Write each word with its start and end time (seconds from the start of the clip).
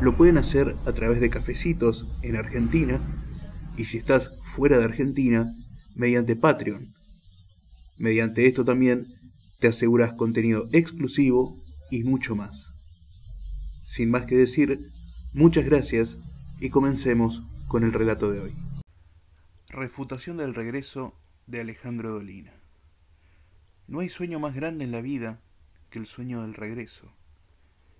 lo 0.00 0.16
pueden 0.16 0.38
hacer 0.38 0.76
a 0.86 0.92
través 0.92 1.20
de 1.20 1.28
cafecitos 1.28 2.06
en 2.22 2.36
Argentina 2.36 3.00
y 3.76 3.84
si 3.84 3.98
estás 3.98 4.30
fuera 4.42 4.78
de 4.78 4.84
Argentina, 4.84 5.52
mediante 5.94 6.36
Patreon. 6.36 6.94
Mediante 7.98 8.46
esto 8.46 8.64
también 8.64 9.06
te 9.58 9.68
aseguras 9.68 10.14
contenido 10.14 10.68
exclusivo 10.72 11.54
y 11.90 12.04
mucho 12.04 12.34
más. 12.34 12.72
Sin 13.82 14.10
más 14.10 14.24
que 14.24 14.36
decir, 14.36 14.90
muchas 15.34 15.66
gracias 15.66 16.18
y 16.60 16.70
comencemos 16.70 17.42
con 17.68 17.84
el 17.84 17.92
relato 17.92 18.30
de 18.30 18.40
hoy. 18.40 18.54
Refutación 19.68 20.38
del 20.38 20.54
regreso 20.54 21.14
de 21.46 21.60
Alejandro 21.60 22.10
Dolina. 22.10 22.54
No 23.86 24.00
hay 24.00 24.08
sueño 24.08 24.40
más 24.40 24.54
grande 24.54 24.84
en 24.84 24.92
la 24.92 25.02
vida 25.02 25.42
que 25.90 25.98
el 25.98 26.06
sueño 26.06 26.40
del 26.42 26.54
regreso. 26.54 27.12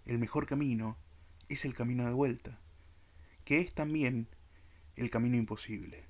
El 0.07 0.19
mejor 0.19 0.47
camino 0.47 0.97
es 1.51 1.65
el 1.65 1.75
camino 1.75 2.07
de 2.07 2.13
vuelta, 2.13 2.61
que 3.45 3.59
es 3.59 3.75
también 3.75 4.29
el 4.95 5.11
camino 5.11 5.37
imposible. 5.37 6.05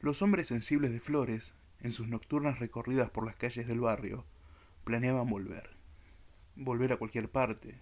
Los 0.00 0.22
hombres 0.22 0.48
sensibles 0.48 0.90
de 0.90 0.98
Flores, 0.98 1.54
en 1.80 1.92
sus 1.92 2.08
nocturnas 2.08 2.58
recorridas 2.58 3.10
por 3.10 3.24
las 3.24 3.36
calles 3.36 3.68
del 3.68 3.78
barrio, 3.80 4.26
planeaban 4.82 5.30
volver. 5.30 5.70
Volver 6.56 6.92
a 6.92 6.96
cualquier 6.96 7.30
parte, 7.30 7.80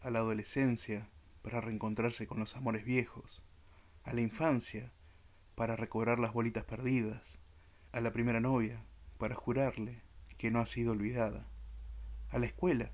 a 0.00 0.10
la 0.10 0.18
adolescencia, 0.18 1.08
para 1.42 1.60
reencontrarse 1.60 2.26
con 2.26 2.40
los 2.40 2.56
amores 2.56 2.84
viejos, 2.84 3.44
a 4.02 4.12
la 4.12 4.20
infancia, 4.20 4.90
para 5.54 5.76
recobrar 5.76 6.18
las 6.18 6.32
bolitas 6.32 6.64
perdidas, 6.64 7.38
a 7.92 8.00
la 8.00 8.12
primera 8.12 8.40
novia, 8.40 8.84
para 9.16 9.36
jurarle 9.36 10.02
que 10.38 10.50
no 10.50 10.58
ha 10.58 10.66
sido 10.66 10.90
olvidada, 10.90 11.46
a 12.30 12.40
la 12.40 12.46
escuela, 12.46 12.90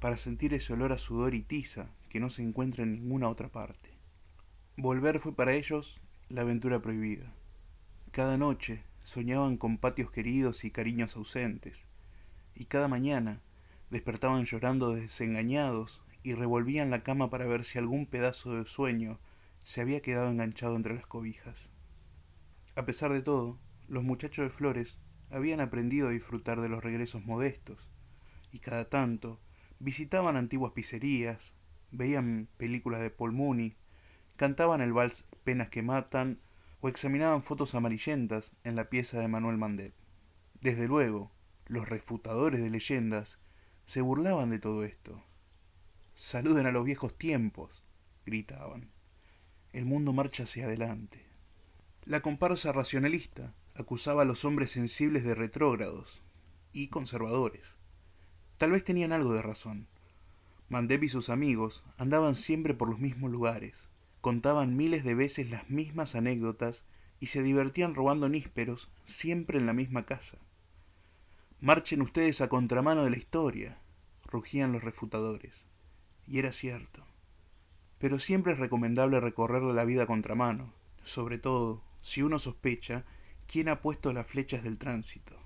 para 0.00 0.16
sentir 0.16 0.54
ese 0.54 0.72
olor 0.72 0.92
a 0.92 0.98
sudor 0.98 1.34
y 1.34 1.42
tiza 1.42 1.90
que 2.12 2.20
no 2.20 2.28
se 2.28 2.42
encuentra 2.42 2.82
en 2.82 2.92
ninguna 2.92 3.30
otra 3.30 3.48
parte. 3.48 3.88
Volver 4.76 5.18
fue 5.18 5.34
para 5.34 5.54
ellos 5.54 5.98
la 6.28 6.42
aventura 6.42 6.82
prohibida. 6.82 7.32
Cada 8.10 8.36
noche 8.36 8.84
soñaban 9.02 9.56
con 9.56 9.78
patios 9.78 10.10
queridos 10.10 10.64
y 10.64 10.70
cariños 10.70 11.16
ausentes, 11.16 11.86
y 12.54 12.66
cada 12.66 12.86
mañana 12.86 13.40
despertaban 13.88 14.44
llorando 14.44 14.92
desengañados 14.94 16.02
y 16.22 16.34
revolvían 16.34 16.90
la 16.90 17.02
cama 17.02 17.30
para 17.30 17.46
ver 17.46 17.64
si 17.64 17.78
algún 17.78 18.04
pedazo 18.04 18.56
de 18.56 18.66
sueño 18.66 19.18
se 19.60 19.80
había 19.80 20.02
quedado 20.02 20.28
enganchado 20.28 20.76
entre 20.76 20.94
las 20.94 21.06
cobijas. 21.06 21.70
A 22.76 22.84
pesar 22.84 23.14
de 23.14 23.22
todo, 23.22 23.58
los 23.88 24.04
muchachos 24.04 24.44
de 24.44 24.50
Flores 24.50 25.00
habían 25.30 25.62
aprendido 25.62 26.08
a 26.08 26.10
disfrutar 26.10 26.60
de 26.60 26.68
los 26.68 26.84
regresos 26.84 27.24
modestos, 27.24 27.88
y 28.52 28.58
cada 28.58 28.90
tanto 28.90 29.40
visitaban 29.78 30.36
antiguas 30.36 30.72
pizzerías, 30.72 31.54
veían 31.92 32.48
películas 32.56 33.00
de 33.00 33.10
Paul 33.10 33.32
Mooney, 33.32 33.76
cantaban 34.36 34.80
el 34.80 34.92
vals 34.92 35.24
Penas 35.44 35.68
que 35.68 35.82
Matan 35.82 36.40
o 36.80 36.88
examinaban 36.88 37.42
fotos 37.42 37.74
amarillentas 37.74 38.52
en 38.64 38.74
la 38.74 38.90
pieza 38.90 39.20
de 39.20 39.28
Manuel 39.28 39.58
Mandet. 39.58 39.94
Desde 40.60 40.88
luego, 40.88 41.30
los 41.66 41.88
refutadores 41.88 42.60
de 42.60 42.70
leyendas 42.70 43.38
se 43.84 44.00
burlaban 44.00 44.50
de 44.50 44.58
todo 44.58 44.84
esto. 44.84 45.22
Saluden 46.14 46.66
a 46.66 46.72
los 46.72 46.84
viejos 46.84 47.16
tiempos, 47.16 47.84
gritaban. 48.26 48.90
El 49.72 49.84
mundo 49.84 50.12
marcha 50.12 50.42
hacia 50.42 50.66
adelante. 50.66 51.24
La 52.04 52.20
comparsa 52.20 52.72
racionalista 52.72 53.54
acusaba 53.74 54.22
a 54.22 54.24
los 54.24 54.44
hombres 54.44 54.70
sensibles 54.70 55.24
de 55.24 55.34
retrógrados 55.34 56.22
y 56.72 56.88
conservadores. 56.88 57.76
Tal 58.58 58.72
vez 58.72 58.84
tenían 58.84 59.12
algo 59.12 59.32
de 59.32 59.42
razón. 59.42 59.88
Mandep 60.72 61.04
y 61.04 61.10
sus 61.10 61.28
amigos 61.28 61.84
andaban 61.98 62.34
siempre 62.34 62.72
por 62.72 62.88
los 62.88 62.98
mismos 62.98 63.30
lugares, 63.30 63.90
contaban 64.22 64.74
miles 64.74 65.04
de 65.04 65.14
veces 65.14 65.50
las 65.50 65.68
mismas 65.68 66.14
anécdotas 66.14 66.86
y 67.20 67.26
se 67.26 67.42
divertían 67.42 67.94
robando 67.94 68.30
nísperos 68.30 68.90
siempre 69.04 69.58
en 69.58 69.66
la 69.66 69.74
misma 69.74 70.04
casa. 70.04 70.38
Marchen 71.60 72.00
ustedes 72.00 72.40
a 72.40 72.48
contramano 72.48 73.04
de 73.04 73.10
la 73.10 73.18
historia, 73.18 73.80
rugían 74.24 74.72
los 74.72 74.82
refutadores. 74.82 75.66
Y 76.26 76.38
era 76.38 76.52
cierto. 76.52 77.04
Pero 77.98 78.18
siempre 78.18 78.54
es 78.54 78.58
recomendable 78.58 79.20
recorrer 79.20 79.62
la 79.62 79.84
vida 79.84 80.04
a 80.04 80.06
contramano, 80.06 80.72
sobre 81.02 81.36
todo 81.36 81.84
si 82.00 82.22
uno 82.22 82.38
sospecha 82.38 83.04
quién 83.46 83.68
ha 83.68 83.82
puesto 83.82 84.14
las 84.14 84.26
flechas 84.26 84.62
del 84.62 84.78
tránsito. 84.78 85.36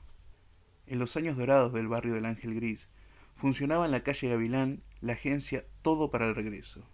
En 0.86 1.00
los 1.00 1.16
años 1.16 1.36
dorados 1.36 1.72
del 1.72 1.88
barrio 1.88 2.14
del 2.14 2.26
Ángel 2.26 2.54
Gris, 2.54 2.88
funcionaba 3.34 3.86
en 3.86 3.90
la 3.90 4.04
calle 4.04 4.28
Gavilán 4.28 4.82
la 5.00 5.14
agencia 5.14 5.66
Todo 5.82 6.10
para 6.10 6.26
el 6.26 6.34
Regreso. 6.34 6.88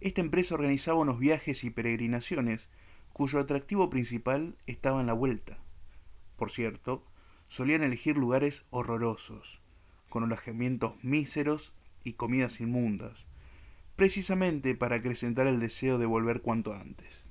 Esta 0.00 0.20
empresa 0.20 0.54
organizaba 0.54 1.00
unos 1.00 1.18
viajes 1.18 1.64
y 1.64 1.70
peregrinaciones 1.70 2.68
cuyo 3.12 3.38
atractivo 3.38 3.90
principal 3.90 4.56
estaba 4.66 5.00
en 5.00 5.06
la 5.06 5.12
vuelta. 5.12 5.58
Por 6.36 6.50
cierto, 6.50 7.06
solían 7.46 7.82
elegir 7.82 8.16
lugares 8.16 8.64
horrorosos, 8.70 9.62
con 10.08 10.24
alojamientos 10.24 11.02
míseros 11.02 11.72
y 12.02 12.14
comidas 12.14 12.60
inmundas, 12.60 13.28
precisamente 13.96 14.74
para 14.74 14.96
acrecentar 14.96 15.46
el 15.46 15.60
deseo 15.60 15.98
de 15.98 16.06
volver 16.06 16.42
cuanto 16.42 16.74
antes. 16.74 17.30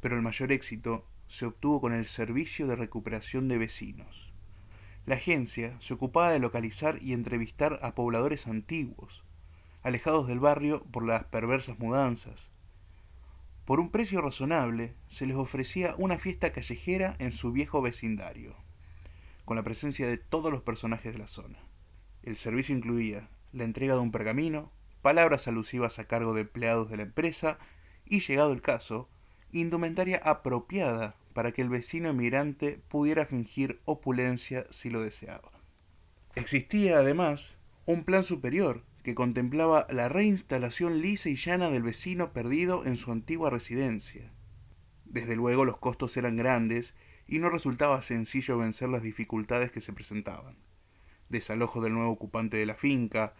Pero 0.00 0.16
el 0.16 0.22
mayor 0.22 0.50
éxito 0.52 1.06
se 1.26 1.46
obtuvo 1.46 1.80
con 1.80 1.92
el 1.92 2.06
servicio 2.06 2.66
de 2.66 2.76
recuperación 2.76 3.48
de 3.48 3.58
vecinos. 3.58 4.31
La 5.04 5.16
agencia 5.16 5.74
se 5.80 5.94
ocupaba 5.94 6.30
de 6.30 6.38
localizar 6.38 6.98
y 7.02 7.12
entrevistar 7.12 7.80
a 7.82 7.94
pobladores 7.94 8.46
antiguos, 8.46 9.24
alejados 9.82 10.28
del 10.28 10.38
barrio 10.38 10.84
por 10.84 11.04
las 11.04 11.24
perversas 11.24 11.78
mudanzas. 11.80 12.50
Por 13.64 13.80
un 13.80 13.90
precio 13.90 14.20
razonable 14.20 14.94
se 15.08 15.26
les 15.26 15.36
ofrecía 15.36 15.96
una 15.98 16.18
fiesta 16.18 16.52
callejera 16.52 17.16
en 17.18 17.32
su 17.32 17.50
viejo 17.50 17.82
vecindario, 17.82 18.54
con 19.44 19.56
la 19.56 19.64
presencia 19.64 20.06
de 20.06 20.18
todos 20.18 20.52
los 20.52 20.62
personajes 20.62 21.14
de 21.14 21.18
la 21.18 21.26
zona. 21.26 21.58
El 22.22 22.36
servicio 22.36 22.76
incluía 22.76 23.28
la 23.52 23.64
entrega 23.64 23.94
de 23.94 24.00
un 24.00 24.12
pergamino, 24.12 24.70
palabras 25.02 25.48
alusivas 25.48 25.98
a 25.98 26.04
cargo 26.04 26.32
de 26.32 26.42
empleados 26.42 26.88
de 26.90 26.96
la 26.96 27.02
empresa 27.02 27.58
y, 28.04 28.20
llegado 28.20 28.52
el 28.52 28.62
caso, 28.62 29.08
indumentaria 29.50 30.18
apropiada 30.24 31.16
para 31.32 31.52
que 31.52 31.62
el 31.62 31.68
vecino 31.68 32.08
emigrante 32.08 32.80
pudiera 32.88 33.26
fingir 33.26 33.80
opulencia 33.84 34.64
si 34.70 34.90
lo 34.90 35.02
deseaba. 35.02 35.50
Existía 36.34 36.98
además 36.98 37.56
un 37.84 38.04
plan 38.04 38.24
superior 38.24 38.84
que 39.02 39.14
contemplaba 39.14 39.86
la 39.90 40.08
reinstalación 40.08 41.00
lisa 41.00 41.28
y 41.28 41.36
llana 41.36 41.70
del 41.70 41.82
vecino 41.82 42.32
perdido 42.32 42.86
en 42.86 42.96
su 42.96 43.10
antigua 43.12 43.50
residencia. 43.50 44.32
Desde 45.04 45.36
luego 45.36 45.64
los 45.64 45.78
costos 45.78 46.16
eran 46.16 46.36
grandes 46.36 46.94
y 47.26 47.38
no 47.38 47.50
resultaba 47.50 48.02
sencillo 48.02 48.58
vencer 48.58 48.88
las 48.88 49.02
dificultades 49.02 49.70
que 49.70 49.80
se 49.80 49.92
presentaban. 49.92 50.56
Desalojo 51.28 51.80
del 51.80 51.94
nuevo 51.94 52.12
ocupante 52.12 52.56
de 52.56 52.66
la 52.66 52.74
finca, 52.74 53.34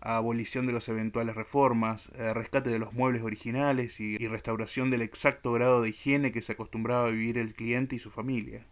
abolición 0.00 0.66
de 0.66 0.72
las 0.72 0.88
eventuales 0.88 1.34
reformas, 1.34 2.10
eh, 2.14 2.34
rescate 2.34 2.70
de 2.70 2.78
los 2.78 2.92
muebles 2.92 3.22
originales 3.22 4.00
y, 4.00 4.18
restauración 4.28 4.90
del 4.90 5.02
exacto 5.02 5.52
grado 5.52 5.82
de 5.82 5.90
higiene 5.90 6.32
que 6.32 6.42
se 6.42 6.52
acostumbraba 6.52 7.06
a 7.06 7.10
vivir 7.10 7.38
el 7.38 7.54
cliente 7.54 7.96
y 7.96 7.98
su 7.98 8.10
familia. 8.10 8.66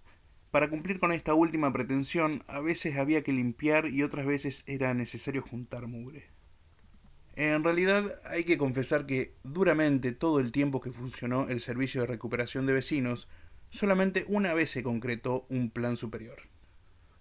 Para 0.51 0.69
cumplir 0.69 1.01
con 1.01 1.13
esta 1.13 1.33
última 1.33 1.73
pretensión, 1.73 2.45
a 2.47 2.61
veces 2.61 2.99
había 2.99 3.23
que 3.23 3.33
limpiar 3.33 3.87
y 3.87 4.03
otras 4.03 4.27
veces 4.27 4.65
era 4.67 4.93
necesario 4.93 5.43
juntar 5.43 5.87
mugre. 5.87 6.29
En 7.35 7.65
realidad 7.65 8.21
hay 8.27 8.45
que 8.45 8.59
confesar 8.59 9.07
que 9.07 9.35
duramente 9.43 10.13
todo 10.13 10.39
el 10.39 10.53
tiempo 10.53 10.83
que 10.83 10.93
funcionó 10.93 11.49
el 11.49 11.61
servicio 11.61 12.03
de 12.03 12.07
recuperación 12.07 12.67
de 12.67 12.75
vecinos, 12.75 13.29
solamente 13.71 14.27
una 14.29 14.53
vez 14.53 14.69
se 14.71 14.83
concretó 14.83 15.47
un 15.49 15.71
plan 15.71 15.97
superior. 15.97 16.37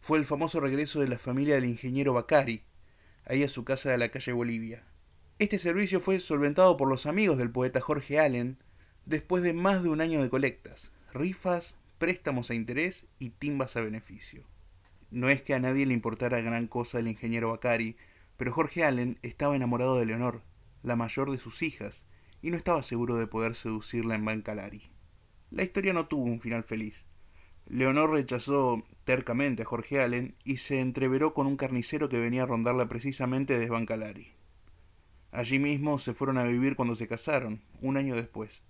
Fue 0.01 0.17
el 0.17 0.25
famoso 0.25 0.59
regreso 0.59 0.99
de 0.99 1.07
la 1.07 1.17
familia 1.17 1.55
del 1.55 1.65
ingeniero 1.65 2.11
Bacari, 2.11 2.63
ahí 3.31 3.43
a 3.43 3.49
su 3.49 3.63
casa 3.63 3.89
de 3.89 3.97
la 3.97 4.09
calle 4.09 4.33
Bolivia. 4.33 4.83
Este 5.39 5.57
servicio 5.57 6.01
fue 6.01 6.19
solventado 6.19 6.75
por 6.75 6.89
los 6.89 7.05
amigos 7.05 7.37
del 7.37 7.49
poeta 7.49 7.79
Jorge 7.79 8.19
Allen 8.19 8.57
después 9.05 9.41
de 9.41 9.53
más 9.53 9.83
de 9.83 9.89
un 9.89 10.01
año 10.01 10.21
de 10.21 10.29
colectas, 10.29 10.91
rifas, 11.13 11.75
préstamos 11.97 12.49
a 12.49 12.55
interés 12.55 13.05
y 13.19 13.29
timbas 13.29 13.77
a 13.77 13.81
beneficio. 13.81 14.43
No 15.11 15.29
es 15.29 15.41
que 15.41 15.53
a 15.53 15.61
nadie 15.61 15.85
le 15.85 15.93
importara 15.93 16.41
gran 16.41 16.67
cosa 16.67 16.99
el 16.99 17.07
ingeniero 17.07 17.51
Bacari, 17.51 17.95
pero 18.35 18.51
Jorge 18.51 18.83
Allen 18.83 19.17
estaba 19.21 19.55
enamorado 19.55 19.97
de 19.97 20.07
Leonor, 20.07 20.41
la 20.83 20.97
mayor 20.97 21.31
de 21.31 21.37
sus 21.37 21.61
hijas, 21.61 22.03
y 22.41 22.51
no 22.51 22.57
estaba 22.57 22.83
seguro 22.83 23.15
de 23.15 23.27
poder 23.27 23.55
seducirla 23.55 24.15
en 24.15 24.25
Bancalari. 24.25 24.91
La 25.51 25.63
historia 25.63 25.93
no 25.93 26.07
tuvo 26.07 26.25
un 26.25 26.41
final 26.41 26.65
feliz. 26.65 27.05
Leonor 27.67 28.11
rechazó 28.11 28.83
tercamente 29.03 29.63
a 29.63 29.65
Jorge 29.65 30.01
Allen 30.01 30.35
y 30.43 30.57
se 30.57 30.79
entreveró 30.79 31.33
con 31.33 31.47
un 31.47 31.57
carnicero 31.57 32.09
que 32.09 32.19
venía 32.19 32.43
a 32.43 32.47
rondarla 32.47 32.87
precisamente 32.87 33.53
desde 33.53 33.71
Bancalari. 33.71 34.33
Allí 35.31 35.59
mismo 35.59 35.97
se 35.97 36.13
fueron 36.13 36.37
a 36.37 36.43
vivir 36.43 36.75
cuando 36.75 36.95
se 36.95 37.07
casaron, 37.07 37.61
un 37.81 37.97
año 37.97 38.15
después. 38.15 38.63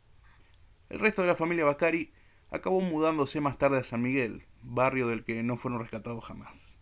El 0.90 1.00
resto 1.00 1.22
de 1.22 1.30
la 1.30 1.36
familia 1.36 1.66
Bacari 1.66 2.12
acabó 2.52 2.82
mudándose 2.82 3.42
más 3.42 3.58
tarde 3.58 3.80
a 3.80 3.84
San 3.84 4.02
Miguel, 4.02 4.46
barrio 4.62 5.08
del 5.08 5.24
que 5.24 5.42
no 5.42 5.58
fueron 5.58 5.80
rescatados 5.80 6.24
jamás. 6.26 6.78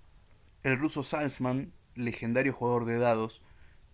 El 0.63 0.77
ruso 0.77 1.03
Salzman, 1.03 1.71
legendario 1.95 2.53
jugador 2.53 2.85
de 2.85 2.97
dados, 2.97 3.41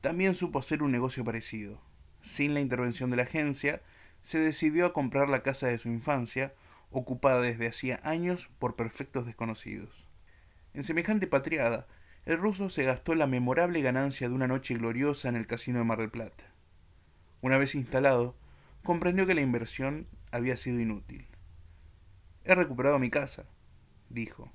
también 0.01 0.33
supo 0.35 0.59
hacer 0.59 0.81
un 0.81 0.91
negocio 0.91 1.23
parecido. 1.23 1.81
Sin 2.21 2.53
la 2.53 2.62
intervención 2.62 3.12
de 3.12 3.17
la 3.17 3.23
agencia, 3.23 3.83
se 4.21 4.39
decidió 4.39 4.88
a 4.88 4.94
comprar 4.94 5.29
la 5.29 5.44
casa 5.44 5.67
de 5.67 5.77
su 5.77 5.89
infancia, 5.89 6.56
ocupada 6.91 7.41
desde 7.41 7.67
hacía 7.67 7.99
años 8.03 8.49
por 8.59 8.75
perfectos 8.75 9.25
desconocidos. 9.25 10.05
En 10.73 10.83
semejante 10.83 11.27
patriada, 11.27 11.87
el 12.25 12.37
ruso 12.37 12.69
se 12.69 12.83
gastó 12.83 13.15
la 13.15 13.27
memorable 13.27 13.81
ganancia 13.81 14.27
de 14.27 14.35
una 14.35 14.47
noche 14.47 14.75
gloriosa 14.75 15.29
en 15.29 15.35
el 15.35 15.47
casino 15.47 15.79
de 15.79 15.85
Mar 15.85 15.99
del 15.99 16.09
Plata. 16.09 16.43
Una 17.41 17.57
vez 17.57 17.75
instalado, 17.75 18.35
comprendió 18.83 19.27
que 19.27 19.35
la 19.35 19.41
inversión 19.41 20.07
había 20.31 20.57
sido 20.57 20.79
inútil. 20.79 21.27
He 22.43 22.55
recuperado 22.55 22.99
mi 22.99 23.09
casa, 23.09 23.45
dijo, 24.09 24.51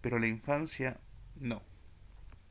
pero 0.00 0.18
la 0.18 0.26
infancia 0.26 1.00
no. 1.36 1.62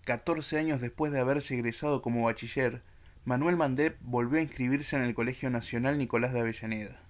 Catorce 0.05 0.57
años 0.57 0.81
después 0.81 1.11
de 1.11 1.19
haberse 1.19 1.55
egresado 1.55 2.01
como 2.01 2.23
bachiller, 2.23 2.83
Manuel 3.25 3.55
Mandep 3.55 3.97
volvió 4.01 4.39
a 4.39 4.43
inscribirse 4.43 4.95
en 4.95 5.03
el 5.03 5.15
Colegio 5.15 5.49
Nacional 5.49 5.97
Nicolás 5.97 6.33
de 6.33 6.41
Avellaneda. 6.41 7.02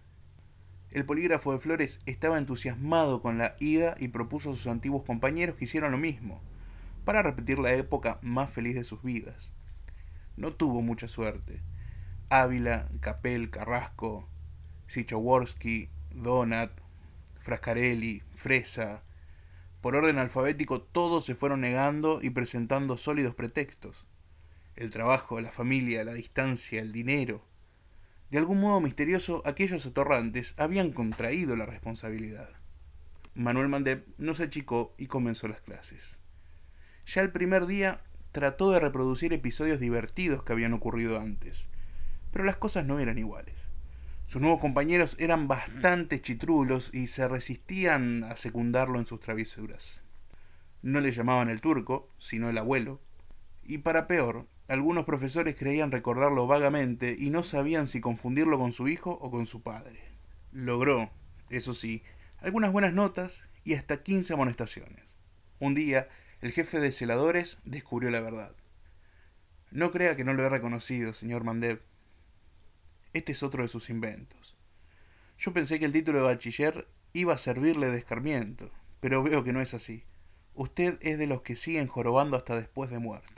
El 0.94 1.06
polígrafo 1.06 1.52
de 1.52 1.60
Flores 1.60 2.00
estaba 2.06 2.38
entusiasmado 2.38 3.24
con 3.24 3.40
la 3.40 3.56
ida 3.60 3.96
y 4.00 4.10
propuso 4.10 4.52
a 4.52 4.56
sus 4.56 4.68
antiguos 4.68 5.02
compañeros 5.02 5.56
que 5.56 5.66
hicieran 5.66 5.92
lo 5.92 5.98
mismo, 5.98 6.40
para 7.04 7.24
repetir 7.24 7.58
la 7.58 7.74
época 7.74 8.20
más 8.22 8.52
feliz 8.52 8.76
de 8.76 8.84
sus 8.84 9.02
vidas. 9.02 9.54
No 10.38 10.54
tuvo 10.54 10.84
mucha 10.84 11.08
suerte. 11.08 11.62
Ávila, 12.30 12.90
Capel, 13.00 13.50
Carrasco, 13.50 14.30
Sichoworsky, 14.86 15.90
Donat, 16.14 16.72
Frascarelli, 17.40 18.22
Fresa. 18.36 19.02
Por 19.82 19.96
orden 19.96 20.20
alfabético 20.20 20.80
todos 20.80 21.26
se 21.26 21.34
fueron 21.34 21.62
negando 21.62 22.20
y 22.22 22.30
presentando 22.30 22.98
sólidos 22.98 23.34
pretextos. 23.34 24.06
El 24.76 24.92
trabajo, 24.92 25.42
la 25.42 25.50
familia, 25.50 26.04
la 26.04 26.14
distancia, 26.14 26.84
el 26.84 26.92
dinero. 26.92 27.44
De 28.34 28.40
algún 28.40 28.60
modo 28.60 28.82
misterioso, 28.82 29.42
aquellos 29.46 29.86
atorrantes 29.86 30.56
habían 30.58 30.92
contraído 30.92 31.56
la 31.56 31.66
responsabilidad. 31.66 32.50
Manuel 33.34 33.70
Mandep 33.70 34.08
no 34.18 34.34
se 34.34 34.44
achicó 34.44 34.94
y 34.98 35.06
comenzó 35.06 35.48
las 35.48 35.62
clases. 35.62 36.18
Ya 37.06 37.22
el 37.22 37.32
primer 37.32 37.68
día 37.68 38.02
trató 38.34 38.72
de 38.72 38.82
reproducir 38.82 39.32
episodios 39.32 39.80
divertidos 39.80 40.44
que 40.44 40.52
habían 40.52 40.74
ocurrido 40.74 41.22
antes 41.22 41.70
pero 42.34 42.44
las 42.44 42.58
cosas 42.58 42.86
no 42.86 43.00
eran 43.00 43.20
iguales. 43.20 43.70
Sus 44.28 44.42
nuevos 44.42 44.60
compañeros 44.60 45.16
eran 45.20 45.48
bastante 45.48 46.20
chitrulos 46.20 46.90
y 46.92 47.08
se 47.08 47.28
resistían 47.28 48.24
a 48.24 48.36
secundarlo 48.36 49.00
en 49.00 49.06
sus 49.06 49.20
travesuras. 49.20 50.02
No 50.82 51.00
le 51.00 51.12
llamaban 51.12 51.50
el 51.50 51.62
turco, 51.62 52.10
sino 52.18 52.50
el 52.50 52.58
abuelo, 52.58 53.00
y 53.62 53.78
para 53.78 54.08
peor, 54.08 54.48
algunos 54.68 55.06
profesores 55.06 55.56
creían 55.56 55.92
recordarlo 55.92 56.48
vagamente 56.48 57.16
y 57.18 57.30
no 57.30 57.44
sabían 57.44 57.88
si 57.88 58.02
confundirlo 58.02 58.58
con 58.58 58.72
su 58.72 58.88
hijo 58.88 59.12
o 59.22 59.30
con 59.30 59.46
su 59.46 59.62
padre. 59.62 60.00
Logró, 60.52 61.12
eso 61.50 61.74
sí, 61.74 62.04
algunas 62.40 62.72
buenas 62.72 62.94
notas 62.94 63.42
y 63.64 63.74
hasta 63.74 64.04
15 64.04 64.34
amonestaciones. 64.34 65.18
Un 65.60 65.74
día, 65.74 66.10
el 66.42 66.52
jefe 66.52 66.80
de 66.80 66.92
celadores 66.92 67.58
descubrió 67.66 68.10
la 68.10 68.22
verdad. 68.22 68.56
No 69.72 69.92
crea 69.92 70.16
que 70.16 70.24
no 70.24 70.34
lo 70.34 70.44
he 70.44 70.50
reconocido, 70.50 71.14
señor 71.14 71.44
Mandev, 71.44 71.82
este 73.14 73.32
es 73.32 73.44
otro 73.44 73.62
de 73.62 73.70
sus 73.70 73.92
inventos. 73.92 74.56
Yo 75.38 75.54
pensé 75.54 75.78
que 75.78 75.86
el 75.86 75.94
título 75.94 76.20
de 76.20 76.26
bachiller 76.26 76.88
iba 77.14 77.34
a 77.34 77.38
servirle 77.38 77.92
de 77.92 78.00
escarmiento, 78.00 78.72
pero 79.00 79.22
veo 79.22 79.44
que 79.44 79.54
no 79.54 79.62
es 79.62 79.76
así. 79.76 80.04
Usted 80.56 80.98
es 81.02 81.20
de 81.20 81.28
los 81.28 81.42
que 81.42 81.56
siguen 81.56 81.88
jorobando 81.88 82.38
hasta 82.38 82.56
después 82.56 82.90
de 82.90 82.98
muertos. 82.98 83.33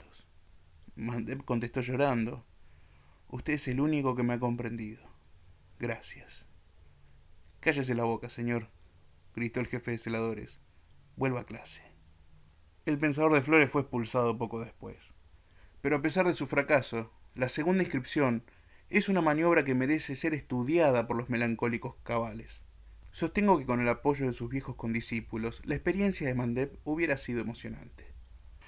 Mandep 0.96 1.44
contestó 1.44 1.82
llorando. 1.82 2.46
Usted 3.28 3.52
es 3.52 3.68
el 3.68 3.80
único 3.80 4.16
que 4.16 4.22
me 4.22 4.32
ha 4.32 4.40
comprendido. 4.40 5.02
Gracias. 5.78 6.46
Cállese 7.60 7.94
la 7.94 8.04
boca, 8.04 8.30
señor, 8.30 8.70
gritó 9.34 9.60
el 9.60 9.66
jefe 9.66 9.90
de 9.90 9.98
celadores. 9.98 10.58
Vuelva 11.16 11.40
a 11.40 11.44
clase. 11.44 11.82
El 12.86 12.98
pensador 12.98 13.34
de 13.34 13.42
flores 13.42 13.70
fue 13.70 13.82
expulsado 13.82 14.38
poco 14.38 14.58
después. 14.60 15.12
Pero 15.82 15.96
a 15.96 16.02
pesar 16.02 16.26
de 16.26 16.34
su 16.34 16.46
fracaso, 16.46 17.12
la 17.34 17.50
segunda 17.50 17.82
inscripción 17.82 18.44
es 18.88 19.10
una 19.10 19.20
maniobra 19.20 19.64
que 19.64 19.74
merece 19.74 20.16
ser 20.16 20.32
estudiada 20.32 21.06
por 21.06 21.18
los 21.18 21.28
melancólicos 21.28 21.96
cabales. 22.04 22.62
Sostengo 23.10 23.58
que 23.58 23.66
con 23.66 23.80
el 23.80 23.88
apoyo 23.90 24.24
de 24.24 24.32
sus 24.32 24.48
viejos 24.48 24.76
condiscípulos, 24.76 25.60
la 25.66 25.74
experiencia 25.74 26.26
de 26.26 26.34
Mandep 26.34 26.78
hubiera 26.84 27.18
sido 27.18 27.42
emocionante. 27.42 28.15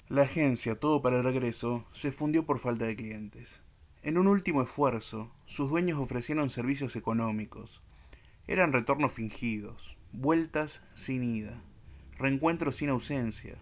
La 0.09 0.23
agencia 0.23 0.79
Todo 0.79 1.01
para 1.01 1.17
el 1.17 1.23
Regreso 1.23 1.85
se 1.93 2.11
fundió 2.11 2.45
por 2.45 2.59
falta 2.59 2.85
de 2.85 2.95
clientes. 2.95 3.63
En 4.01 4.17
un 4.17 4.27
último 4.27 4.61
esfuerzo, 4.61 5.31
sus 5.45 5.69
dueños 5.69 5.99
ofrecieron 5.99 6.49
servicios 6.49 6.95
económicos. 6.95 7.81
Eran 8.47 8.73
retornos 8.73 9.13
fingidos, 9.13 9.97
vueltas 10.11 10.81
sin 10.95 11.23
ida, 11.23 11.61
reencuentros 12.17 12.75
sin 12.75 12.89
ausencia. 12.89 13.59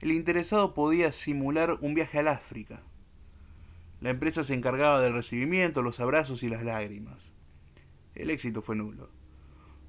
El 0.00 0.12
interesado 0.12 0.74
podía 0.74 1.10
simular 1.10 1.78
un 1.80 1.94
viaje 1.94 2.18
al 2.18 2.28
África, 2.28 2.82
la 4.02 4.10
empresa 4.10 4.42
se 4.42 4.54
encargaba 4.54 5.00
del 5.00 5.12
recibimiento, 5.12 5.80
los 5.80 6.00
abrazos 6.00 6.42
y 6.42 6.48
las 6.48 6.64
lágrimas. 6.64 7.32
El 8.16 8.30
éxito 8.30 8.60
fue 8.60 8.74
nulo. 8.74 9.10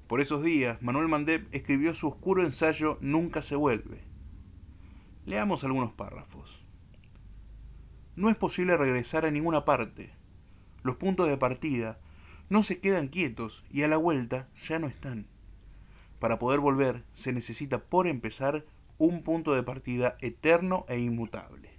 Por 0.06 0.20
esos 0.20 0.44
días, 0.44 0.80
Manuel 0.80 1.08
Mandep 1.08 1.52
escribió 1.52 1.94
su 1.94 2.06
oscuro 2.06 2.44
ensayo 2.44 2.96
Nunca 3.00 3.42
se 3.42 3.56
vuelve. 3.56 4.13
Leamos 5.26 5.64
algunos 5.64 5.92
párrafos. 5.92 6.62
No 8.14 8.28
es 8.28 8.36
posible 8.36 8.76
regresar 8.76 9.24
a 9.24 9.30
ninguna 9.30 9.64
parte. 9.64 10.12
Los 10.82 10.96
puntos 10.96 11.28
de 11.28 11.38
partida 11.38 11.98
no 12.50 12.62
se 12.62 12.78
quedan 12.78 13.08
quietos 13.08 13.64
y 13.70 13.82
a 13.82 13.88
la 13.88 13.96
vuelta 13.96 14.50
ya 14.68 14.78
no 14.78 14.86
están. 14.86 15.26
Para 16.18 16.38
poder 16.38 16.60
volver 16.60 17.04
se 17.14 17.32
necesita 17.32 17.84
por 17.84 18.06
empezar 18.06 18.66
un 18.98 19.22
punto 19.22 19.54
de 19.54 19.62
partida 19.62 20.16
eterno 20.20 20.84
e 20.88 21.00
inmutable. 21.00 21.70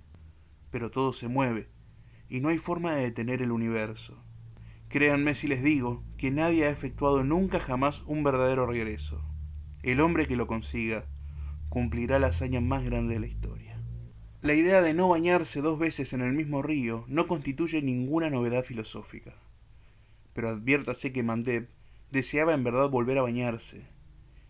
Pero 0.71 0.89
todo 0.89 1.13
se 1.13 1.27
mueve, 1.27 1.69
y 2.27 2.39
no 2.39 2.49
hay 2.49 2.57
forma 2.57 2.93
de 2.93 3.03
detener 3.03 3.43
el 3.43 3.51
universo. 3.51 4.21
Créanme 4.89 5.35
si 5.35 5.47
les 5.47 5.63
digo 5.63 6.03
que 6.17 6.31
nadie 6.31 6.65
ha 6.65 6.69
efectuado 6.71 7.23
nunca 7.23 7.59
jamás 7.59 8.01
un 8.07 8.23
verdadero 8.23 8.65
regreso. 8.65 9.23
El 9.83 10.01
hombre 10.01 10.25
que 10.25 10.35
lo 10.35 10.47
consiga 10.47 11.05
cumplirá 11.69 12.19
la 12.19 12.27
hazaña 12.27 12.61
más 12.61 12.83
grande 12.83 13.15
de 13.15 13.19
la 13.19 13.27
historia. 13.27 13.77
La 14.41 14.53
idea 14.53 14.81
de 14.81 14.93
no 14.93 15.09
bañarse 15.09 15.61
dos 15.61 15.79
veces 15.79 16.13
en 16.13 16.21
el 16.21 16.33
mismo 16.33 16.61
río 16.61 17.05
no 17.07 17.27
constituye 17.27 17.81
ninguna 17.81 18.29
novedad 18.29 18.63
filosófica. 18.63 19.33
Pero 20.33 20.49
adviértase 20.49 21.11
que 21.11 21.23
Mandeb 21.23 21.67
deseaba 22.11 22.53
en 22.53 22.63
verdad 22.63 22.89
volver 22.89 23.17
a 23.17 23.23
bañarse. 23.23 23.87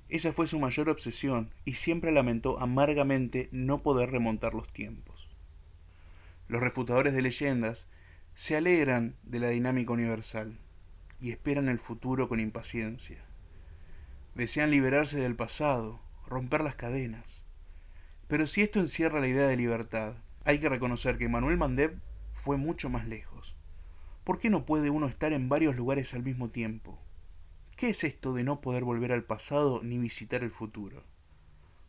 Esa 0.09 0.33
fue 0.33 0.47
su 0.47 0.59
mayor 0.59 0.89
obsesión 0.89 1.49
y 1.63 1.75
siempre 1.75 2.11
lamentó 2.11 2.59
amargamente 2.59 3.49
no 3.51 3.81
poder 3.81 4.11
remontar 4.11 4.53
los 4.53 4.71
tiempos. 4.71 5.29
Los 6.47 6.61
refutadores 6.61 7.13
de 7.13 7.21
leyendas 7.21 7.87
se 8.35 8.55
alegran 8.55 9.15
de 9.23 9.39
la 9.39 9.49
dinámica 9.49 9.93
universal 9.93 10.59
y 11.19 11.31
esperan 11.31 11.69
el 11.69 11.79
futuro 11.79 12.27
con 12.27 12.39
impaciencia. 12.39 13.23
Desean 14.35 14.69
liberarse 14.69 15.17
del 15.17 15.35
pasado, 15.35 16.01
romper 16.27 16.63
las 16.63 16.75
cadenas. 16.75 17.45
Pero 18.27 18.47
si 18.47 18.61
esto 18.61 18.79
encierra 18.79 19.19
la 19.19 19.27
idea 19.27 19.47
de 19.47 19.57
libertad, 19.57 20.15
hay 20.45 20.59
que 20.59 20.69
reconocer 20.69 21.17
que 21.17 21.29
Manuel 21.29 21.57
Mandeb 21.57 21.99
fue 22.33 22.57
mucho 22.57 22.89
más 22.89 23.07
lejos. 23.07 23.55
¿Por 24.23 24.39
qué 24.39 24.49
no 24.49 24.65
puede 24.65 24.89
uno 24.89 25.07
estar 25.07 25.33
en 25.33 25.49
varios 25.49 25.75
lugares 25.75 26.13
al 26.13 26.23
mismo 26.23 26.49
tiempo? 26.49 26.99
¿Qué 27.75 27.89
es 27.89 28.03
esto 28.03 28.33
de 28.33 28.43
no 28.43 28.61
poder 28.61 28.83
volver 28.83 29.11
al 29.11 29.23
pasado 29.23 29.81
ni 29.83 29.97
visitar 29.97 30.43
el 30.43 30.51
futuro? 30.51 31.03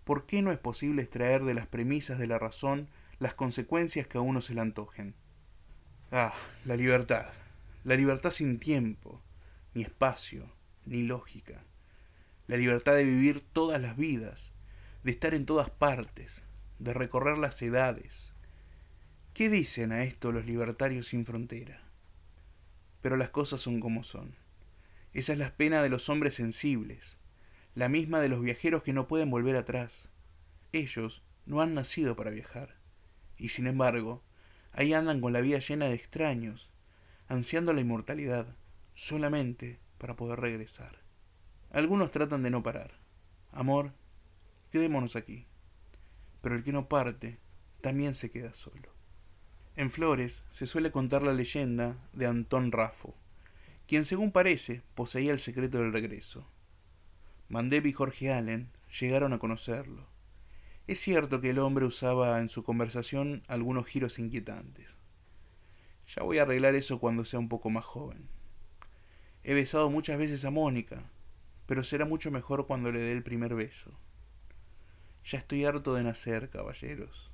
¿Por 0.04 0.26
qué 0.26 0.42
no 0.42 0.52
es 0.52 0.58
posible 0.58 1.02
extraer 1.02 1.44
de 1.44 1.54
las 1.54 1.66
premisas 1.66 2.18
de 2.18 2.26
la 2.26 2.38
razón 2.38 2.88
las 3.18 3.34
consecuencias 3.34 4.06
que 4.06 4.18
a 4.18 4.20
uno 4.20 4.40
se 4.40 4.54
le 4.54 4.60
antojen. 4.60 5.14
Ah, 6.12 6.34
la 6.64 6.76
libertad. 6.76 7.32
La 7.84 7.96
libertad 7.96 8.30
sin 8.30 8.58
tiempo, 8.58 9.22
ni 9.74 9.82
espacio, 9.82 10.52
ni 10.84 11.02
lógica. 11.02 11.64
La 12.46 12.56
libertad 12.56 12.94
de 12.94 13.04
vivir 13.04 13.40
todas 13.52 13.80
las 13.80 13.96
vidas, 13.96 14.52
de 15.02 15.12
estar 15.12 15.34
en 15.34 15.46
todas 15.46 15.70
partes, 15.70 16.44
de 16.78 16.94
recorrer 16.94 17.38
las 17.38 17.60
edades. 17.62 18.32
¿Qué 19.34 19.48
dicen 19.48 19.92
a 19.92 20.04
esto 20.04 20.32
los 20.32 20.46
libertarios 20.46 21.08
sin 21.08 21.26
frontera? 21.26 21.86
pero 23.06 23.16
las 23.16 23.30
cosas 23.30 23.60
son 23.60 23.78
como 23.78 24.02
son. 24.02 24.34
Esa 25.12 25.32
es 25.32 25.38
la 25.38 25.56
pena 25.56 25.80
de 25.80 25.88
los 25.88 26.08
hombres 26.08 26.34
sensibles, 26.34 27.18
la 27.76 27.88
misma 27.88 28.18
de 28.18 28.28
los 28.28 28.40
viajeros 28.40 28.82
que 28.82 28.92
no 28.92 29.06
pueden 29.06 29.30
volver 29.30 29.54
atrás. 29.54 30.08
Ellos 30.72 31.22
no 31.44 31.60
han 31.60 31.72
nacido 31.72 32.16
para 32.16 32.32
viajar, 32.32 32.74
y 33.38 33.50
sin 33.50 33.68
embargo, 33.68 34.24
ahí 34.72 34.92
andan 34.92 35.20
con 35.20 35.32
la 35.32 35.40
vida 35.40 35.60
llena 35.60 35.86
de 35.86 35.94
extraños, 35.94 36.72
ansiando 37.28 37.72
la 37.72 37.80
inmortalidad, 37.80 38.56
solamente 38.96 39.78
para 39.98 40.16
poder 40.16 40.40
regresar. 40.40 41.05
Algunos 41.70 42.10
tratan 42.10 42.42
de 42.42 42.50
no 42.50 42.62
parar. 42.62 42.92
Amor, 43.52 43.92
quedémonos 44.70 45.16
aquí. 45.16 45.46
Pero 46.40 46.54
el 46.54 46.64
que 46.64 46.72
no 46.72 46.88
parte, 46.88 47.38
también 47.80 48.14
se 48.14 48.30
queda 48.30 48.54
solo. 48.54 48.90
En 49.76 49.90
Flores 49.90 50.44
se 50.48 50.66
suele 50.66 50.90
contar 50.90 51.22
la 51.22 51.34
leyenda 51.34 51.98
de 52.12 52.26
Antón 52.26 52.72
Rafo, 52.72 53.14
quien 53.86 54.04
según 54.04 54.32
parece 54.32 54.82
poseía 54.94 55.32
el 55.32 55.38
secreto 55.38 55.78
del 55.78 55.92
regreso. 55.92 56.48
Mandeb 57.48 57.86
y 57.86 57.92
Jorge 57.92 58.32
Allen 58.32 58.70
llegaron 59.00 59.32
a 59.32 59.38
conocerlo. 59.38 60.06
Es 60.86 61.00
cierto 61.00 61.40
que 61.40 61.50
el 61.50 61.58
hombre 61.58 61.84
usaba 61.84 62.40
en 62.40 62.48
su 62.48 62.64
conversación 62.64 63.42
algunos 63.48 63.86
giros 63.86 64.18
inquietantes. 64.18 64.96
Ya 66.08 66.22
voy 66.22 66.38
a 66.38 66.42
arreglar 66.42 66.74
eso 66.74 66.98
cuando 66.98 67.24
sea 67.24 67.38
un 67.38 67.48
poco 67.48 67.70
más 67.70 67.84
joven. 67.84 68.28
He 69.42 69.54
besado 69.54 69.90
muchas 69.90 70.18
veces 70.18 70.44
a 70.44 70.50
Mónica, 70.50 71.10
pero 71.66 71.84
será 71.84 72.04
mucho 72.04 72.30
mejor 72.30 72.66
cuando 72.66 72.90
le 72.92 73.00
dé 73.00 73.12
el 73.12 73.22
primer 73.22 73.54
beso. 73.54 73.92
Ya 75.24 75.38
estoy 75.38 75.64
harto 75.64 75.94
de 75.94 76.04
nacer, 76.04 76.50
caballeros. 76.50 77.30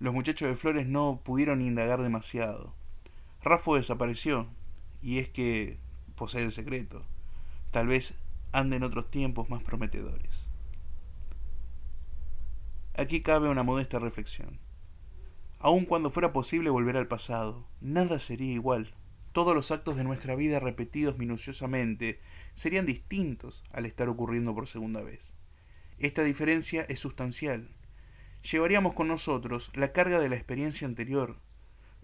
Los 0.00 0.12
muchachos 0.12 0.48
de 0.48 0.56
Flores 0.56 0.88
no 0.88 1.20
pudieron 1.24 1.62
indagar 1.62 2.02
demasiado. 2.02 2.74
Rafo 3.42 3.76
desapareció, 3.76 4.48
y 5.00 5.18
es 5.18 5.28
que 5.28 5.78
posee 6.16 6.42
el 6.42 6.52
secreto. 6.52 7.04
Tal 7.70 7.86
vez 7.86 8.14
ande 8.50 8.76
en 8.76 8.82
otros 8.82 9.10
tiempos 9.10 9.48
más 9.48 9.62
prometedores. 9.62 10.50
Aquí 12.94 13.22
cabe 13.22 13.48
una 13.48 13.62
modesta 13.62 13.98
reflexión. 13.98 14.58
Aun 15.58 15.84
cuando 15.84 16.10
fuera 16.10 16.32
posible 16.32 16.70
volver 16.70 16.96
al 16.96 17.06
pasado, 17.06 17.64
nada 17.80 18.18
sería 18.18 18.52
igual. 18.52 18.92
Todos 19.32 19.54
los 19.54 19.70
actos 19.70 19.96
de 19.96 20.04
nuestra 20.04 20.34
vida 20.34 20.60
repetidos 20.60 21.16
minuciosamente 21.16 22.20
serían 22.54 22.84
distintos 22.84 23.64
al 23.72 23.86
estar 23.86 24.10
ocurriendo 24.10 24.54
por 24.54 24.68
segunda 24.68 25.00
vez. 25.00 25.34
Esta 25.98 26.22
diferencia 26.22 26.82
es 26.82 27.00
sustancial. 27.00 27.70
Llevaríamos 28.50 28.92
con 28.92 29.08
nosotros 29.08 29.70
la 29.74 29.92
carga 29.92 30.20
de 30.20 30.28
la 30.28 30.36
experiencia 30.36 30.86
anterior. 30.86 31.38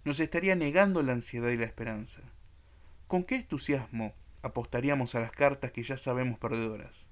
Nos 0.05 0.21
estaría 0.21 0.55
negando 0.55 1.03
la 1.03 1.13
ansiedad 1.13 1.51
y 1.51 1.59
la 1.59 1.67
esperanza. 1.67 2.23
¿Con 3.09 3.25
qué 3.25 3.37
entusiasmo 3.37 4.15
apostaríamos 4.43 5.15
a 5.15 5.21
las 5.21 5.33
cartas 5.33 5.71
que 5.71 5.83
ya 5.83 5.99
sabemos 5.99 6.39
perdedoras? 6.39 7.09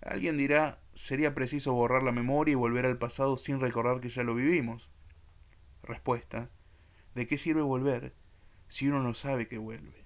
Alguien 0.00 0.36
dirá, 0.36 0.78
sería 0.92 1.34
preciso 1.34 1.72
borrar 1.72 2.04
la 2.04 2.12
memoria 2.12 2.52
y 2.52 2.56
volver 2.56 2.86
al 2.86 2.98
pasado 2.98 3.36
sin 3.36 3.58
recordar 3.58 4.00
que 4.00 4.10
ya 4.10 4.22
lo 4.22 4.36
vivimos. 4.36 4.90
Respuesta, 5.82 6.50
¿de 7.14 7.26
qué 7.26 7.36
sirve 7.36 7.62
volver 7.62 8.12
si 8.74 8.88
uno 8.88 9.04
no 9.04 9.14
sabe 9.14 9.46
que 9.46 9.56
vuelve? 9.56 10.02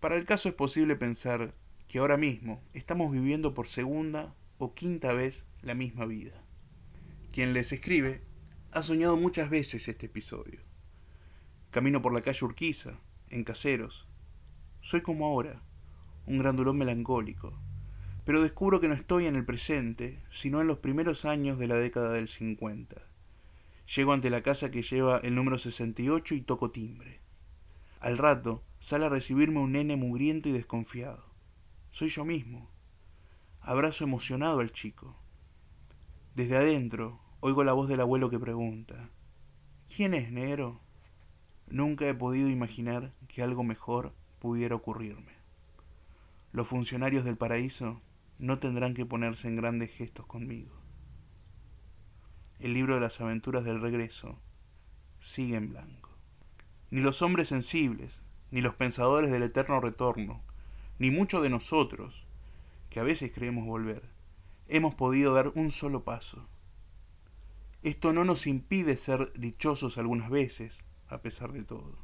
Para 0.00 0.16
el 0.16 0.24
caso 0.24 0.48
es 0.48 0.54
posible 0.54 0.96
pensar 0.96 1.54
que 1.88 1.98
ahora 1.98 2.16
mismo 2.16 2.62
estamos 2.72 3.12
viviendo 3.12 3.52
por 3.52 3.68
segunda 3.68 4.34
o 4.56 4.72
quinta 4.72 5.12
vez 5.12 5.44
la 5.60 5.74
misma 5.74 6.06
vida. 6.06 6.42
Quien 7.30 7.52
les 7.52 7.70
escribe 7.72 8.22
ha 8.72 8.82
soñado 8.82 9.18
muchas 9.18 9.50
veces 9.50 9.88
este 9.88 10.06
episodio. 10.06 10.62
Camino 11.68 12.00
por 12.00 12.14
la 12.14 12.22
calle 12.22 12.46
Urquiza, 12.46 12.98
en 13.28 13.44
Caseros. 13.44 14.08
Soy 14.80 15.02
como 15.02 15.26
ahora, 15.26 15.60
un 16.24 16.38
grandulón 16.38 16.78
melancólico, 16.78 17.60
pero 18.24 18.40
descubro 18.40 18.80
que 18.80 18.88
no 18.88 18.94
estoy 18.94 19.26
en 19.26 19.36
el 19.36 19.44
presente, 19.44 20.22
sino 20.30 20.62
en 20.62 20.66
los 20.66 20.78
primeros 20.78 21.26
años 21.26 21.58
de 21.58 21.68
la 21.68 21.74
década 21.74 22.14
del 22.14 22.28
50. 22.28 23.02
Llego 23.94 24.14
ante 24.14 24.30
la 24.30 24.42
casa 24.42 24.70
que 24.70 24.80
lleva 24.80 25.18
el 25.18 25.34
número 25.34 25.58
68 25.58 26.34
y 26.36 26.40
toco 26.40 26.70
timbre. 26.70 27.20
Al 28.00 28.16
rato 28.16 28.64
sale 28.78 29.06
a 29.06 29.10
recibirme 29.10 29.60
un 29.60 29.72
nene 29.72 29.94
mugriento 29.94 30.48
y 30.48 30.52
desconfiado. 30.52 31.22
Soy 31.90 32.08
yo 32.08 32.24
mismo. 32.24 32.70
Abrazo 33.60 34.04
emocionado 34.04 34.60
al 34.60 34.72
chico. 34.72 35.16
Desde 36.34 36.56
adentro 36.56 37.20
oigo 37.40 37.62
la 37.62 37.74
voz 37.74 37.88
del 37.88 38.00
abuelo 38.00 38.30
que 38.30 38.38
pregunta 38.38 39.10
¿Quién 39.94 40.14
es, 40.14 40.32
negro? 40.32 40.80
Nunca 41.66 42.08
he 42.08 42.14
podido 42.14 42.48
imaginar 42.48 43.12
que 43.28 43.42
algo 43.42 43.64
mejor 43.64 44.14
pudiera 44.38 44.76
ocurrirme. 44.76 45.34
Los 46.52 46.68
funcionarios 46.68 47.24
del 47.24 47.36
paraíso 47.36 48.00
no 48.38 48.58
tendrán 48.58 48.94
que 48.94 49.04
ponerse 49.04 49.46
en 49.48 49.56
grandes 49.56 49.90
gestos 49.90 50.24
conmigo. 50.24 50.72
El 52.60 52.72
libro 52.72 52.94
de 52.94 53.00
las 53.00 53.20
aventuras 53.20 53.64
del 53.64 53.80
regreso 53.80 54.40
sigue 55.18 55.56
en 55.56 55.68
blanco. 55.68 55.99
Ni 56.90 57.00
los 57.00 57.22
hombres 57.22 57.48
sensibles, 57.48 58.22
ni 58.50 58.62
los 58.62 58.74
pensadores 58.74 59.30
del 59.30 59.42
eterno 59.42 59.80
retorno, 59.80 60.42
ni 60.98 61.10
muchos 61.10 61.42
de 61.42 61.50
nosotros 61.50 62.26
que 62.90 63.00
a 63.00 63.04
veces 63.04 63.32
creemos 63.32 63.64
volver, 63.64 64.02
hemos 64.68 64.94
podido 64.94 65.34
dar 65.34 65.52
un 65.54 65.70
solo 65.70 66.04
paso. 66.04 66.48
Esto 67.82 68.12
no 68.12 68.24
nos 68.24 68.46
impide 68.46 68.96
ser 68.96 69.32
dichosos 69.32 69.96
algunas 69.96 70.28
veces, 70.28 70.84
a 71.08 71.22
pesar 71.22 71.52
de 71.52 71.64
todo. 71.64 71.98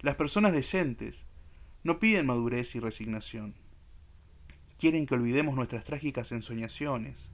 Las 0.00 0.16
personas 0.16 0.52
decentes 0.52 1.26
no 1.84 1.98
piden 1.98 2.26
madurez 2.26 2.74
y 2.74 2.80
resignación. 2.80 3.54
Quieren 4.78 5.06
que 5.06 5.14
olvidemos 5.14 5.54
nuestras 5.54 5.84
trágicas 5.84 6.32
ensoñaciones, 6.32 7.30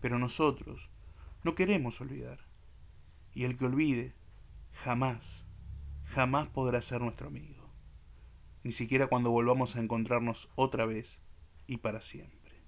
pero 0.00 0.18
nosotros 0.18 0.90
no 1.42 1.54
queremos 1.54 2.00
olvidar. 2.00 2.46
Y 3.34 3.44
el 3.44 3.56
que 3.56 3.66
olvide, 3.66 4.14
jamás, 4.84 5.44
jamás 6.04 6.48
podrá 6.48 6.80
ser 6.82 7.00
nuestro 7.00 7.28
amigo, 7.28 7.72
ni 8.62 8.72
siquiera 8.72 9.08
cuando 9.08 9.30
volvamos 9.30 9.74
a 9.74 9.80
encontrarnos 9.80 10.48
otra 10.54 10.86
vez 10.86 11.20
y 11.66 11.78
para 11.78 12.00
siempre. 12.00 12.62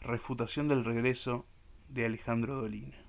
Refutación 0.00 0.68
del 0.68 0.84
regreso 0.84 1.46
de 1.88 2.06
Alejandro 2.06 2.56
Dolina. 2.56 3.03